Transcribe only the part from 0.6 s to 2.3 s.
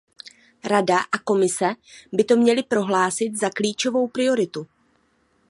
Rada a Komise by